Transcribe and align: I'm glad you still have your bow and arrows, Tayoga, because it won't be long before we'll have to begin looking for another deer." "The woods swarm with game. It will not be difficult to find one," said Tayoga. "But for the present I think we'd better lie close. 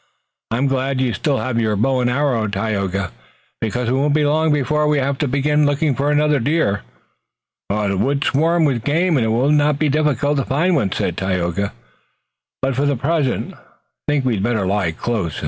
I'm 0.49 0.65
glad 0.67 0.99
you 0.99 1.13
still 1.13 1.37
have 1.37 1.59
your 1.61 1.75
bow 1.75 1.99
and 1.99 2.09
arrows, 2.09 2.49
Tayoga, 2.51 3.11
because 3.61 3.87
it 3.87 3.91
won't 3.91 4.13
be 4.15 4.25
long 4.25 4.51
before 4.51 4.87
we'll 4.87 5.03
have 5.03 5.17
to 5.19 5.27
begin 5.27 5.65
looking 5.67 5.93
for 5.93 6.09
another 6.09 6.39
deer." 6.39 6.81
"The 7.69 7.95
woods 7.97 8.25
swarm 8.25 8.65
with 8.65 8.83
game. 8.83 9.15
It 9.19 9.27
will 9.27 9.51
not 9.51 9.77
be 9.77 9.89
difficult 9.89 10.37
to 10.39 10.45
find 10.45 10.75
one," 10.75 10.91
said 10.91 11.17
Tayoga. 11.17 11.71
"But 12.63 12.75
for 12.75 12.87
the 12.87 12.95
present 12.97 13.53
I 13.53 13.57
think 14.07 14.25
we'd 14.25 14.41
better 14.41 14.65
lie 14.65 14.91
close. 14.91 15.39